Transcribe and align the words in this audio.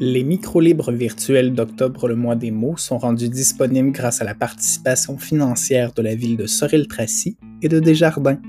Les 0.00 0.24
micro-libres 0.24 0.90
virtuels 0.90 1.54
d'octobre 1.54 2.08
le 2.08 2.16
mois 2.16 2.34
des 2.34 2.50
mots 2.50 2.76
sont 2.76 2.98
rendus 2.98 3.28
disponibles 3.28 3.92
grâce 3.92 4.20
à 4.22 4.24
la 4.24 4.34
participation 4.34 5.18
financière 5.18 5.92
de 5.92 6.02
la 6.02 6.14
ville 6.14 6.36
de 6.36 6.46
Sorel-Tracy 6.46 7.36
et 7.60 7.68
de 7.68 7.78
Desjardins. 7.78 8.40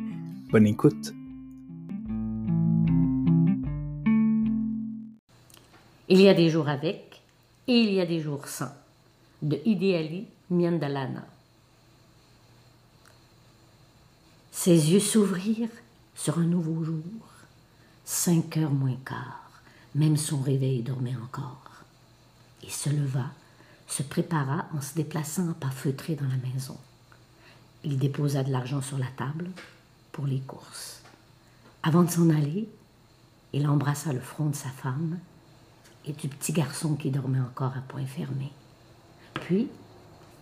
Bonne 0.52 0.66
écoute. 0.66 1.14
Il 6.08 6.22
y 6.22 6.30
a 6.30 6.34
des 6.34 6.50
jours 6.50 6.70
avec 6.70 7.22
et 7.68 7.74
il 7.74 7.94
y 7.94 8.00
a 8.00 8.06
des 8.06 8.20
jours 8.20 8.48
sans. 8.48 8.72
De 9.42 9.60
Ideali 9.66 10.26
Miandalana. 10.50 11.26
Ses 14.52 14.92
yeux 14.92 15.00
s'ouvrirent 15.00 15.70
sur 16.16 16.40
un 16.40 16.46
nouveau 16.46 16.84
jour. 16.84 17.04
Cinq 18.06 18.58
heures 18.58 18.72
moins 18.72 18.98
quart. 19.06 19.43
Même 19.96 20.18
son 20.18 20.42
réveil 20.42 20.82
dormait 20.82 21.16
encore. 21.16 21.62
Il 22.64 22.72
se 22.72 22.90
leva, 22.90 23.26
se 23.88 24.04
prépara 24.04 24.66
en 24.76 24.82
se 24.82 24.96
déplaçant 24.96 25.50
à 25.52 25.54
pas 25.54 25.70
feutrés 25.70 26.16
dans 26.16 26.28
la 26.28 26.54
maison. 26.54 26.78
Il 27.84 27.98
déposa 27.98 28.44
de 28.44 28.52
l'argent 28.52 28.82
sur 28.82 28.98
la 28.98 29.12
table 29.18 29.50
pour 30.12 30.26
les 30.26 30.40
courses. 30.40 31.02
Avant 31.84 32.04
de 32.04 32.10
s'en 32.10 32.30
aller, 32.30 32.70
il 33.52 33.68
embrassa 33.68 34.14
le 34.14 34.20
front 34.20 34.48
de 34.48 34.56
sa 34.56 34.70
femme 34.70 35.20
et 36.06 36.14
du 36.14 36.28
petit 36.28 36.54
garçon 36.54 36.96
qui 36.96 37.12
dormait 37.12 37.40
encore 37.40 37.74
à 37.78 37.82
point 37.82 38.06
fermé. 38.06 38.52
Puis, 39.34 39.68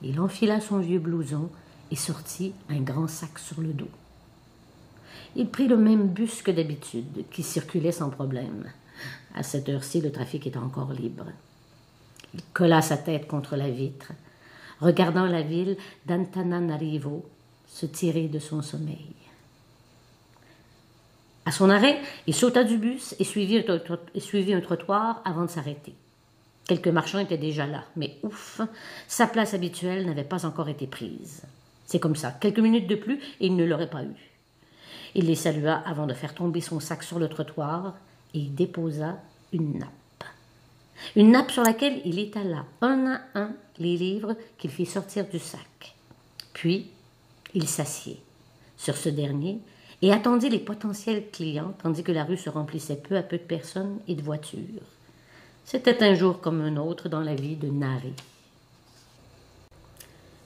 il 0.01 0.19
enfila 0.19 0.61
son 0.61 0.79
vieux 0.79 0.99
blouson 0.99 1.49
et 1.91 1.95
sortit 1.95 2.53
un 2.69 2.79
grand 2.79 3.07
sac 3.07 3.37
sur 3.37 3.61
le 3.61 3.73
dos. 3.73 3.89
Il 5.35 5.49
prit 5.49 5.67
le 5.67 5.77
même 5.77 6.07
bus 6.07 6.41
que 6.41 6.51
d'habitude, 6.51 7.25
qui 7.31 7.43
circulait 7.43 7.91
sans 7.91 8.09
problème. 8.09 8.65
À 9.35 9.43
cette 9.43 9.69
heure-ci, 9.69 10.01
le 10.01 10.11
trafic 10.11 10.47
était 10.47 10.57
encore 10.57 10.93
libre. 10.93 11.25
Il 12.33 12.41
colla 12.53 12.81
sa 12.81 12.97
tête 12.97 13.27
contre 13.27 13.55
la 13.55 13.69
vitre, 13.69 14.13
regardant 14.79 15.25
la 15.25 15.41
ville 15.41 15.77
d'Antananarivo 16.05 17.25
se 17.67 17.85
tirer 17.85 18.27
de 18.27 18.39
son 18.39 18.61
sommeil. 18.61 19.15
À 21.45 21.51
son 21.51 21.69
arrêt, 21.69 21.99
il 22.27 22.35
sauta 22.35 22.63
du 22.63 22.77
bus 22.77 23.15
et 23.19 23.23
suivit, 23.23 23.63
suivit 24.17 24.53
un 24.53 24.61
trottoir 24.61 25.21
avant 25.25 25.45
de 25.45 25.49
s'arrêter. 25.49 25.95
Quelques 26.67 26.87
marchands 26.87 27.19
étaient 27.19 27.37
déjà 27.37 27.65
là, 27.65 27.83
mais 27.95 28.17
ouf, 28.23 28.61
sa 29.07 29.27
place 29.27 29.53
habituelle 29.53 30.05
n'avait 30.05 30.23
pas 30.23 30.45
encore 30.45 30.69
été 30.69 30.87
prise. 30.87 31.43
C'est 31.85 31.99
comme 31.99 32.15
ça, 32.15 32.31
quelques 32.31 32.59
minutes 32.59 32.87
de 32.87 32.95
plus 32.95 33.15
et 33.39 33.47
il 33.47 33.55
ne 33.55 33.65
l'aurait 33.65 33.89
pas 33.89 34.03
eu. 34.03 34.31
Il 35.15 35.25
les 35.25 35.35
salua 35.35 35.73
avant 35.85 36.07
de 36.07 36.13
faire 36.13 36.33
tomber 36.33 36.61
son 36.61 36.79
sac 36.79 37.03
sur 37.03 37.19
le 37.19 37.27
trottoir 37.27 37.95
et 38.33 38.39
y 38.39 38.49
déposa 38.49 39.19
une 39.53 39.79
nappe. 39.79 39.89
Une 41.15 41.31
nappe 41.31 41.51
sur 41.51 41.63
laquelle 41.63 42.01
il 42.05 42.19
étala 42.19 42.65
un 42.81 43.05
à 43.05 43.39
un 43.39 43.53
les 43.79 43.97
livres 43.97 44.35
qu'il 44.57 44.69
fit 44.69 44.85
sortir 44.85 45.27
du 45.27 45.39
sac. 45.39 45.95
Puis, 46.53 46.89
il 47.53 47.67
s'assied 47.67 48.21
sur 48.77 48.95
ce 48.95 49.09
dernier 49.09 49.59
et 50.01 50.11
attendit 50.11 50.49
les 50.49 50.59
potentiels 50.59 51.29
clients 51.31 51.73
tandis 51.81 52.03
que 52.03 52.11
la 52.11 52.23
rue 52.23 52.37
se 52.37 52.49
remplissait 52.49 52.95
peu 52.95 53.17
à 53.17 53.23
peu 53.23 53.37
de 53.37 53.43
personnes 53.43 53.99
et 54.07 54.15
de 54.15 54.21
voitures. 54.21 54.59
C'était 55.65 56.03
un 56.03 56.15
jour 56.15 56.41
comme 56.41 56.61
un 56.61 56.77
autre 56.77 57.09
dans 57.09 57.21
la 57.21 57.35
vie 57.35 57.55
de 57.55 57.67
Nari. 57.67 58.13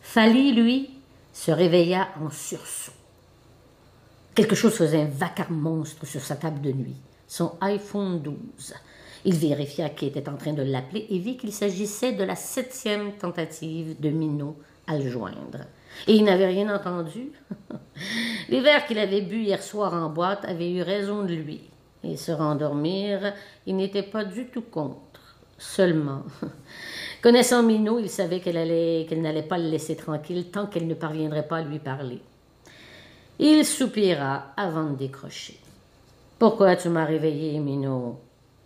Fali, 0.01 0.53
lui, 0.53 0.89
se 1.33 1.51
réveilla 1.51 2.09
en 2.21 2.29
sursaut. 2.29 2.91
Quelque 4.33 4.55
chose 4.55 4.73
faisait 4.73 5.01
un 5.01 5.09
vacarme 5.09 5.55
monstre 5.55 6.05
sur 6.05 6.21
sa 6.21 6.35
table 6.35 6.61
de 6.61 6.71
nuit 6.71 6.95
son 7.35 7.57
iPhone 7.59 8.21
12. 8.21 8.73
Il 9.25 9.35
vérifia 9.35 9.89
qui 9.89 10.05
était 10.05 10.29
en 10.29 10.37
train 10.37 10.53
de 10.53 10.61
l'appeler 10.61 11.05
et 11.09 11.19
vit 11.19 11.35
qu'il 11.35 11.51
s'agissait 11.51 12.13
de 12.13 12.23
la 12.23 12.35
septième 12.35 13.11
tentative 13.17 13.99
de 13.99 14.09
Minot 14.09 14.55
à 14.87 14.97
le 14.97 15.09
joindre. 15.09 15.65
Et 16.07 16.13
il 16.13 16.23
n'avait 16.23 16.45
rien 16.45 16.73
entendu. 16.73 17.33
Les 18.49 18.61
verres 18.61 18.85
qu'il 18.85 18.99
avait 18.99 19.19
bu 19.19 19.41
hier 19.41 19.61
soir 19.61 19.93
en 19.93 20.09
boîte 20.09 20.45
avaient 20.45 20.71
eu 20.71 20.81
raison 20.81 21.23
de 21.23 21.33
lui. 21.33 21.59
Et 22.05 22.15
se 22.15 22.31
rendormir, 22.31 23.33
il 23.65 23.75
n'était 23.75 24.03
pas 24.03 24.23
du 24.23 24.45
tout 24.45 24.61
contre. 24.61 25.35
Seulement, 25.57 26.23
connaissant 27.21 27.63
Minot, 27.63 27.99
il 27.99 28.09
savait 28.09 28.39
qu'elle 28.39 28.57
allait, 28.57 29.05
qu'elle 29.09 29.21
n'allait 29.21 29.43
pas 29.43 29.57
le 29.57 29.69
laisser 29.69 29.97
tranquille 29.97 30.51
tant 30.51 30.67
qu'elle 30.67 30.87
ne 30.87 30.93
parviendrait 30.93 31.47
pas 31.49 31.57
à 31.57 31.63
lui 31.63 31.79
parler. 31.79 32.21
Il 33.39 33.65
soupira 33.65 34.53
avant 34.55 34.91
de 34.91 34.95
décrocher. 34.95 35.59
Pourquoi 36.37 36.75
tu 36.75 36.89
m'as 36.89 37.05
réveillé, 37.05 37.59
Minot 37.59 38.19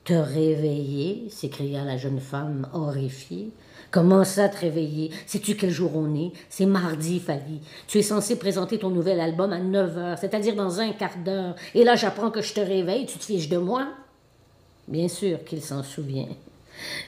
Te 0.04 0.14
réveiller? 0.14 1.30
s'écria 1.30 1.84
la 1.84 1.98
jeune 1.98 2.20
femme 2.20 2.68
horrifiée. 2.74 3.52
Comment 3.92 4.24
ça 4.24 4.50
te 4.50 4.58
réveiller? 4.60 5.12
Sais-tu 5.28 5.56
quel 5.56 5.70
jour 5.70 5.92
on 5.96 6.16
est? 6.16 6.32
C'est 6.50 6.66
mardi, 6.66 7.20
Fali. 7.20 7.62
Tu 7.88 8.00
es 8.00 8.04
censé 8.04 8.40
présenter 8.40 8.80
ton 8.80 8.90
nouvel 8.90 9.20
album 9.20 9.54
à 9.54 9.60
9 9.60 9.98
heures, 9.98 10.18
c'est-à-dire 10.18 10.56
dans 10.56 10.80
un 10.80 10.94
quart 10.94 11.18
d'heure. 11.24 11.56
Et 11.76 11.84
là, 11.84 11.96
j'apprends 11.96 12.32
que 12.32 12.42
je 12.42 12.54
te 12.54 12.60
réveille, 12.60 13.06
tu 13.06 13.20
te 13.20 13.26
fiches 13.26 13.50
de 13.50 13.58
moi? 13.58 13.88
Bien 14.88 15.08
sûr 15.08 15.44
qu'il 15.44 15.62
s'en 15.62 15.84
souvient. 15.84 16.30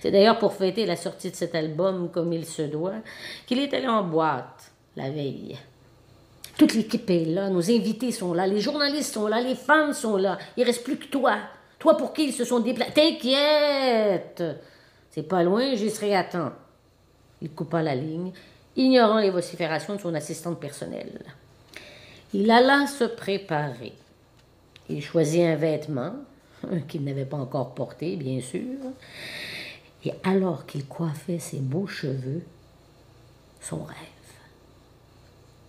C'est 0.01 0.11
d'ailleurs 0.11 0.37
pour 0.37 0.53
fêter 0.53 0.85
la 0.85 0.95
sortie 0.95 1.31
de 1.31 1.35
cet 1.35 1.55
album 1.55 2.09
comme 2.11 2.33
il 2.33 2.45
se 2.45 2.61
doit 2.63 3.01
qu'il 3.47 3.57
est 3.59 3.73
allé 3.73 3.87
en 3.87 4.03
boîte 4.03 4.71
la 4.95 5.09
veille. 5.09 5.57
Toute 6.61 6.75
l'équipe 6.75 7.09
est 7.09 7.25
là, 7.25 7.49
nos 7.49 7.71
invités 7.71 8.11
sont 8.11 8.35
là, 8.35 8.45
les 8.45 8.61
journalistes 8.61 9.15
sont 9.15 9.25
là, 9.25 9.41
les 9.41 9.55
fans 9.55 9.93
sont 9.93 10.15
là. 10.15 10.37
Il 10.55 10.63
reste 10.63 10.83
plus 10.83 10.95
que 10.95 11.07
toi. 11.07 11.39
Toi 11.79 11.97
pour 11.97 12.13
qui 12.13 12.27
ils 12.27 12.33
se 12.33 12.45
sont 12.45 12.59
déplacés. 12.59 12.91
T'inquiète! 12.93 14.43
C'est 15.09 15.23
pas 15.23 15.41
loin, 15.41 15.73
j'y 15.73 15.89
serai 15.89 16.15
à 16.15 16.23
temps. 16.23 16.51
Il 17.41 17.49
coupa 17.49 17.81
la 17.81 17.95
ligne, 17.95 18.31
ignorant 18.75 19.17
les 19.17 19.31
vociférations 19.31 19.95
de 19.95 20.01
son 20.01 20.13
assistante 20.13 20.59
personnelle. 20.59 21.23
Il 22.31 22.51
alla 22.51 22.85
se 22.85 23.05
préparer. 23.05 23.93
Il 24.87 25.01
choisit 25.01 25.41
un 25.41 25.55
vêtement, 25.55 26.13
qu'il 26.87 27.03
n'avait 27.03 27.25
pas 27.25 27.37
encore 27.37 27.73
porté, 27.73 28.17
bien 28.17 28.39
sûr, 28.39 28.77
et 30.05 30.13
alors 30.23 30.67
qu'il 30.67 30.85
coiffait 30.85 31.39
ses 31.39 31.57
beaux 31.57 31.87
cheveux, 31.87 32.43
son 33.61 33.83
rêve 33.83 34.10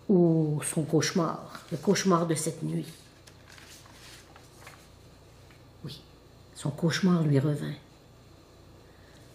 ou 0.08 0.60
son 0.62 0.82
cauchemar, 0.82 1.60
le 1.70 1.76
cauchemar 1.78 2.26
de 2.26 2.34
cette 2.34 2.62
nuit. 2.62 2.86
Oui, 5.84 6.00
son 6.54 6.70
cauchemar 6.70 7.22
lui 7.22 7.38
revint. 7.38 7.74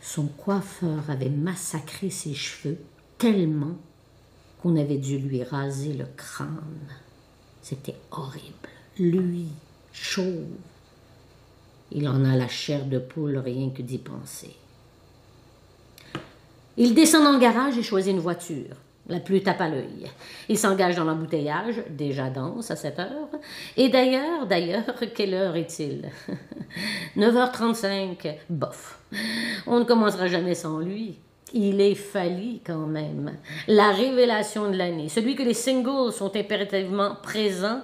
Son 0.02 0.28
coiffeur 0.28 1.10
avait 1.10 1.30
massacré 1.30 2.10
ses 2.10 2.34
cheveux 2.34 2.78
tellement 3.18 3.76
qu'on 4.62 4.78
avait 4.78 4.98
dû 4.98 5.20
lui 5.20 5.44
raser 5.44 5.94
le 5.94 6.06
crâne. 6.16 6.88
C'était 7.62 7.96
horrible. 8.12 8.70
Lui, 8.98 9.48
chauve. 9.92 10.46
Il 11.92 12.08
en 12.08 12.24
a 12.26 12.36
la 12.36 12.48
chair 12.48 12.86
de 12.86 13.00
poule 13.00 13.38
rien 13.38 13.70
que 13.70 13.82
d'y 13.82 13.98
penser. 13.98 14.56
Il 16.78 16.94
descend 16.94 17.24
dans 17.24 17.34
le 17.34 17.40
garage 17.40 17.78
et 17.78 17.84
choisit 17.84 18.14
une 18.14 18.20
voiture. 18.20 18.76
La 19.10 19.22
pluie 19.22 19.42
tape 19.42 19.62
à 19.62 19.70
l'œil. 19.70 20.06
Il 20.50 20.58
s'engage 20.58 20.98
dans 20.98 21.06
l'embouteillage, 21.06 21.82
déjà 21.90 22.30
dense 22.30 22.72
à 22.72 22.76
cette 22.76 23.00
heure. 23.00 23.30
Et 23.78 23.88
d'ailleurs, 23.88 24.48
d'ailleurs, 24.48 24.84
quelle 25.16 25.34
heure 25.34 25.56
est-il? 25.56 26.10
9h35. 27.18 28.36
Bof. 28.50 29.00
On 29.66 29.80
ne 29.80 29.86
commencera 29.86 30.28
jamais 30.28 30.56
sans 30.56 30.80
lui. 30.80 31.18
Il 31.54 31.80
est 31.80 31.96
Fali 31.96 32.62
quand 32.66 32.86
même. 32.86 33.38
La 33.68 33.92
révélation 33.92 34.70
de 34.70 34.76
l'année. 34.76 35.08
Celui 35.08 35.36
que 35.36 35.44
les 35.44 35.54
singles 35.54 36.12
sont 36.12 36.36
impérativement 36.36 37.16
présents 37.24 37.82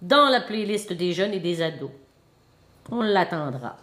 dans 0.00 0.30
la 0.30 0.40
playlist 0.40 0.94
des 0.94 1.12
jeunes 1.12 1.34
et 1.34 1.40
des 1.40 1.60
ados. 1.60 1.90
On 2.90 3.02
l'attendra. 3.02 3.76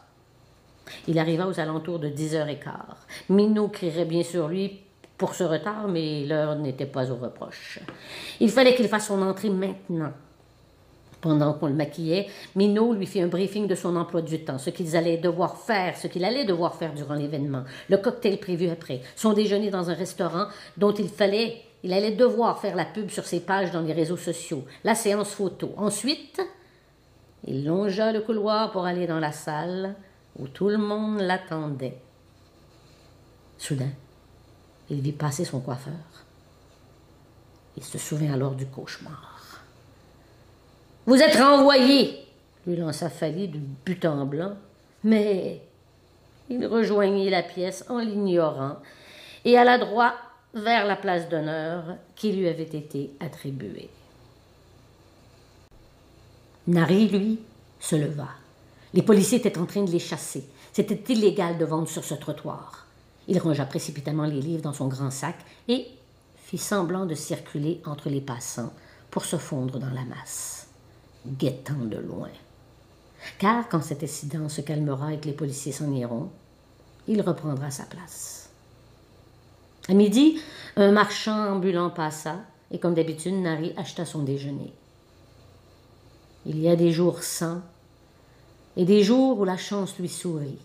Il 1.08 1.20
arriva 1.20 1.48
aux 1.48 1.60
alentours 1.60 2.00
de 2.00 2.10
10h15. 2.10 2.58
Minou 3.30 3.68
crierait 3.68 4.06
bien 4.06 4.24
sur 4.24 4.48
lui 4.48 4.82
pour 5.22 5.36
ce 5.36 5.44
retard, 5.44 5.88
mais 5.88 6.26
l'heure 6.26 6.56
n'était 6.56 6.88
pas 6.88 7.12
au 7.12 7.16
reproche. 7.16 7.78
Il 8.40 8.50
fallait 8.50 8.74
qu'il 8.74 8.88
fasse 8.88 9.06
son 9.06 9.22
entrée 9.22 9.52
maintenant. 9.52 10.14
Pendant 11.22 11.54
qu'on 11.54 11.68
le 11.68 11.76
maquillait, 11.76 12.26
Minot 12.56 12.94
lui 12.94 13.06
fit 13.06 13.22
un 13.22 13.28
briefing 13.28 13.68
de 13.68 13.76
son 13.76 13.96
emploi 13.98 14.24
du 14.24 14.44
temps, 14.44 14.58
ce 14.58 14.72
qu'ils 14.72 14.98
allaient 14.98 15.20
devoir 15.20 15.58
faire, 15.58 15.96
ce 15.96 16.08
qu'il 16.08 16.26
allait 16.26 16.46
devoir 16.46 16.74
faire 16.74 16.96
durant 16.96 17.14
l'événement, 17.14 17.66
le 17.88 17.98
cocktail 17.98 18.40
prévu 18.40 18.68
après, 18.70 19.02
son 19.16 19.34
déjeuner 19.34 19.70
dans 19.70 19.92
un 19.92 19.94
restaurant 19.94 20.48
dont 20.76 20.92
il 20.92 21.08
fallait, 21.08 21.62
il 21.84 21.94
allait 21.94 22.16
devoir 22.16 22.60
faire 22.60 22.76
la 22.76 22.86
pub 22.86 23.12
sur 23.12 23.26
ses 23.26 23.42
pages 23.42 23.70
dans 23.70 23.82
les 23.82 23.94
réseaux 23.94 24.18
sociaux, 24.18 24.66
la 24.84 24.96
séance 24.96 25.30
photo. 25.30 25.76
Ensuite, 25.78 26.42
il 27.46 27.64
longea 27.64 28.12
le 28.12 28.22
couloir 28.22 28.72
pour 28.72 28.86
aller 28.86 29.06
dans 29.06 29.20
la 29.20 29.32
salle 29.32 29.94
où 30.40 30.48
tout 30.48 30.70
le 30.70 30.80
monde 30.80 31.20
l'attendait. 31.20 32.00
Soudain, 33.60 33.92
il 34.92 35.02
vit 35.02 35.14
passer 35.14 35.46
son 35.46 35.62
coiffeur. 35.62 35.94
Il 37.78 37.84
se 37.84 37.98
souvint 37.98 38.34
alors 38.34 38.56
du 38.56 38.66
cauchemar. 38.66 39.62
Vous 41.06 41.16
êtes 41.16 41.38
renvoyé, 41.38 42.20
lui 42.68 42.76
lança 42.76 43.10
Fali 43.10 43.48
du 43.48 43.60
but 43.60 44.04
en 44.06 44.26
blanc. 44.26 44.56
Mais 45.04 45.62
Il 46.50 46.66
rejoignit 46.68 47.30
la 47.30 47.42
pièce 47.42 47.86
en 47.90 48.00
l'ignorant 48.00 48.78
et 49.46 49.58
alla 49.58 49.78
droit 49.78 50.14
vers 50.54 50.86
la 50.86 50.98
place 50.98 51.30
d'honneur 51.30 51.96
qui 52.16 52.34
lui 52.34 52.50
avait 52.50 52.64
été 52.64 53.12
attribuée. 53.22 53.90
Nari, 56.68 57.08
lui, 57.08 57.40
se 57.80 57.96
leva. 57.96 58.28
Les 58.94 59.02
policiers 59.02 59.38
étaient 59.38 59.58
en 59.58 59.66
train 59.66 59.84
de 59.84 59.92
les 59.92 60.00
chasser. 60.00 60.44
C'était 60.74 61.14
illégal 61.14 61.58
de 61.58 61.66
vendre 61.66 61.88
sur 61.88 62.04
ce 62.04 62.14
trottoir. 62.14 62.86
Il 63.28 63.40
rangea 63.40 63.66
précipitamment 63.66 64.26
les 64.26 64.42
livres 64.42 64.64
dans 64.64 64.74
son 64.74 64.88
grand 64.88 65.12
sac 65.12 65.36
et 65.68 65.88
fit 66.38 66.58
semblant 66.58 67.06
de 67.06 67.16
circuler 67.16 67.82
entre 67.86 68.10
les 68.10 68.22
passants 68.22 68.74
pour 69.10 69.26
se 69.26 69.38
fondre 69.38 69.80
dans 69.80 69.90
la 69.90 70.04
masse, 70.06 70.68
guettant 71.26 71.86
de 71.86 71.98
loin. 71.98 72.30
Car 73.38 73.70
quand 73.70 73.82
cet 73.82 74.04
incident 74.04 74.50
se 74.50 74.62
calmera 74.62 75.14
et 75.14 75.20
que 75.20 75.28
les 75.28 75.34
policiers 75.34 75.72
s'en 75.72 75.92
iront, 75.92 76.30
il 77.08 77.22
reprendra 77.22 77.72
sa 77.72 77.84
place. 77.84 78.50
À 79.88 79.94
midi, 79.94 80.40
un 80.76 80.92
marchand 80.92 81.54
ambulant 81.54 81.90
passa 81.90 82.38
et, 82.72 82.80
comme 82.80 82.94
d'habitude, 82.94 83.34
Nari 83.34 83.74
acheta 83.78 84.06
son 84.06 84.24
déjeuner. 84.24 84.74
Il 86.46 86.60
y 86.60 86.70
a 86.70 86.76
des 86.76 86.92
jours 86.92 87.24
sans 87.24 87.62
et 88.78 88.86
des 88.86 89.04
jours 89.04 89.40
où 89.40 89.46
la 89.46 89.58
chance 89.58 89.98
lui 90.00 90.10
sourit. 90.10 90.58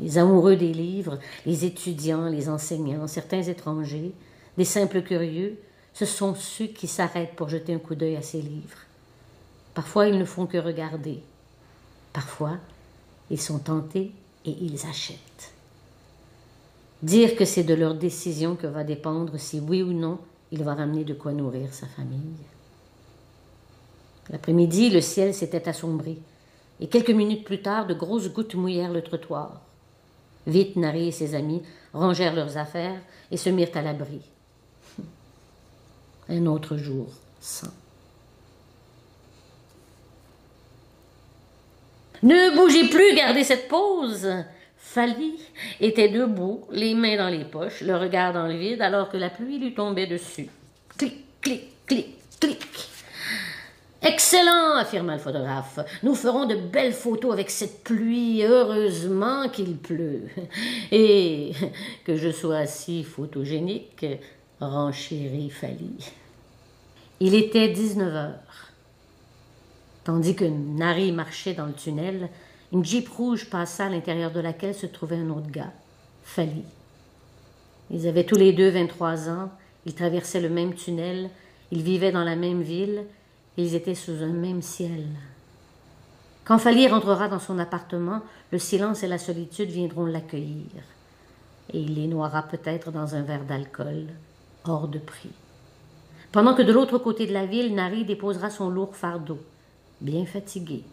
Les 0.00 0.18
amoureux 0.18 0.56
des 0.56 0.72
livres, 0.72 1.18
les 1.44 1.64
étudiants, 1.64 2.26
les 2.26 2.48
enseignants, 2.48 3.06
certains 3.06 3.42
étrangers, 3.42 4.12
des 4.56 4.64
simples 4.64 5.02
curieux, 5.02 5.58
ce 5.92 6.06
sont 6.06 6.34
ceux 6.34 6.66
qui 6.66 6.86
s'arrêtent 6.86 7.36
pour 7.36 7.48
jeter 7.48 7.74
un 7.74 7.78
coup 7.78 7.94
d'œil 7.94 8.16
à 8.16 8.22
ces 8.22 8.40
livres. 8.40 8.78
Parfois, 9.74 10.08
ils 10.08 10.18
ne 10.18 10.24
font 10.24 10.46
que 10.46 10.58
regarder. 10.58 11.20
Parfois, 12.12 12.56
ils 13.30 13.40
sont 13.40 13.58
tentés 13.58 14.12
et 14.44 14.56
ils 14.60 14.86
achètent. 14.86 15.52
Dire 17.02 17.36
que 17.36 17.44
c'est 17.44 17.64
de 17.64 17.74
leur 17.74 17.94
décision 17.94 18.56
que 18.56 18.66
va 18.66 18.84
dépendre 18.84 19.38
si 19.38 19.60
oui 19.60 19.82
ou 19.82 19.92
non 19.92 20.18
il 20.52 20.64
va 20.64 20.74
ramener 20.74 21.04
de 21.04 21.14
quoi 21.14 21.32
nourrir 21.32 21.72
sa 21.72 21.86
famille. 21.86 22.36
L'après-midi, 24.30 24.90
le 24.90 25.00
ciel 25.00 25.34
s'était 25.34 25.68
assombri, 25.68 26.18
et 26.80 26.88
quelques 26.88 27.10
minutes 27.10 27.44
plus 27.44 27.62
tard, 27.62 27.86
de 27.86 27.94
grosses 27.94 28.32
gouttes 28.32 28.54
mouillèrent 28.54 28.92
le 28.92 29.02
trottoir. 29.02 29.60
Vite, 30.46 30.76
Nari 30.76 31.08
et 31.08 31.12
ses 31.12 31.34
amis 31.34 31.62
rangèrent 31.92 32.34
leurs 32.34 32.56
affaires 32.56 33.00
et 33.30 33.36
se 33.36 33.50
mirent 33.50 33.74
à 33.74 33.82
l'abri. 33.82 34.20
Un 36.28 36.46
autre 36.46 36.76
jour 36.76 37.08
sans. 37.40 37.72
Ne 42.22 42.54
bougez 42.54 42.88
plus, 42.88 43.14
gardez 43.14 43.44
cette 43.44 43.68
pose. 43.68 44.28
Fali 44.76 45.38
était 45.80 46.08
debout, 46.08 46.64
les 46.70 46.94
mains 46.94 47.16
dans 47.16 47.28
les 47.28 47.44
poches, 47.44 47.80
le 47.82 47.96
regard 47.96 48.32
dans 48.32 48.46
le 48.46 48.56
vide, 48.56 48.82
alors 48.82 49.08
que 49.08 49.16
la 49.16 49.30
pluie 49.30 49.58
lui 49.58 49.74
tombait 49.74 50.06
dessus. 50.06 50.48
Clic, 50.98 51.24
clic. 51.40 51.62
Excellent, 54.32 54.76
affirma 54.76 55.14
le 55.14 55.18
photographe. 55.18 55.80
Nous 56.04 56.14
ferons 56.14 56.46
de 56.46 56.54
belles 56.54 56.92
photos 56.92 57.32
avec 57.32 57.50
cette 57.50 57.82
pluie. 57.82 58.44
Heureusement 58.44 59.48
qu'il 59.48 59.76
pleut. 59.76 60.28
Et 60.92 61.50
que 62.04 62.14
je 62.14 62.30
sois 62.30 62.64
si 62.66 63.02
photogénique, 63.02 64.06
renchérit 64.60 65.50
Fali. 65.50 66.12
Il 67.18 67.34
était 67.34 67.70
19 67.70 68.14
heures. 68.14 68.70
Tandis 70.04 70.36
que 70.36 70.44
Nari 70.44 71.10
marchait 71.10 71.54
dans 71.54 71.66
le 71.66 71.72
tunnel, 71.72 72.28
une 72.72 72.84
jeep 72.84 73.08
rouge 73.08 73.50
passa 73.50 73.86
à 73.86 73.88
l'intérieur 73.88 74.30
de 74.30 74.38
laquelle 74.38 74.76
se 74.76 74.86
trouvait 74.86 75.16
un 75.16 75.30
autre 75.30 75.50
gars, 75.50 75.72
Fali. 76.22 76.62
Ils 77.90 78.06
avaient 78.06 78.22
tous 78.22 78.38
les 78.38 78.52
deux 78.52 78.68
23 78.68 79.28
ans, 79.28 79.50
ils 79.86 79.94
traversaient 79.96 80.40
le 80.40 80.50
même 80.50 80.74
tunnel, 80.74 81.30
ils 81.72 81.82
vivaient 81.82 82.12
dans 82.12 82.22
la 82.22 82.36
même 82.36 82.62
ville, 82.62 83.02
ils 83.56 83.74
étaient 83.74 83.94
sous 83.94 84.22
un 84.22 84.32
même 84.32 84.62
ciel. 84.62 85.06
Quand 86.44 86.58
Fali 86.58 86.88
rentrera 86.88 87.28
dans 87.28 87.38
son 87.38 87.58
appartement, 87.58 88.22
le 88.50 88.58
silence 88.58 89.02
et 89.02 89.08
la 89.08 89.18
solitude 89.18 89.70
viendront 89.70 90.06
l'accueillir, 90.06 90.82
et 91.72 91.80
il 91.80 91.94
les 91.94 92.08
noiera 92.08 92.42
peut-être 92.42 92.90
dans 92.90 93.14
un 93.14 93.22
verre 93.22 93.44
d'alcool, 93.44 94.06
hors 94.64 94.88
de 94.88 94.98
prix. 94.98 95.30
Pendant 96.32 96.54
que 96.54 96.62
de 96.62 96.72
l'autre 96.72 96.98
côté 96.98 97.26
de 97.26 97.32
la 97.32 97.46
ville, 97.46 97.74
Nari 97.74 98.04
déposera 98.04 98.50
son 98.50 98.70
lourd 98.70 98.94
fardeau, 98.96 99.38
bien 100.00 100.26
fatigué. 100.26 100.84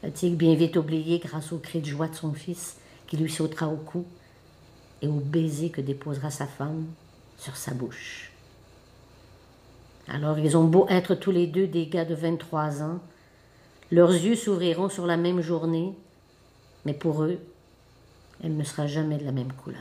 Fatigue 0.00 0.36
bien 0.36 0.54
vite 0.54 0.76
oubliée 0.76 1.18
grâce 1.18 1.52
au 1.52 1.58
cri 1.58 1.80
de 1.80 1.86
joie 1.86 2.08
de 2.08 2.14
son 2.14 2.32
fils 2.32 2.76
qui 3.06 3.16
lui 3.16 3.30
sautera 3.30 3.68
au 3.68 3.76
cou 3.76 4.04
et 5.02 5.08
au 5.08 5.20
baiser 5.20 5.70
que 5.70 5.80
déposera 5.80 6.30
sa 6.30 6.46
femme 6.46 6.86
sur 7.38 7.56
sa 7.56 7.72
bouche. 7.72 8.33
Alors 10.08 10.38
ils 10.38 10.56
ont 10.56 10.64
beau 10.64 10.86
être 10.88 11.14
tous 11.14 11.30
les 11.30 11.46
deux 11.46 11.66
des 11.66 11.86
gars 11.86 12.04
de 12.04 12.14
23 12.14 12.82
ans, 12.82 13.00
leurs 13.90 14.12
yeux 14.12 14.36
s'ouvriront 14.36 14.88
sur 14.88 15.06
la 15.06 15.16
même 15.16 15.40
journée, 15.40 15.94
mais 16.84 16.94
pour 16.94 17.22
eux, 17.22 17.38
elle 18.42 18.56
ne 18.56 18.64
sera 18.64 18.86
jamais 18.86 19.16
de 19.16 19.24
la 19.24 19.32
même 19.32 19.52
couleur. 19.52 19.80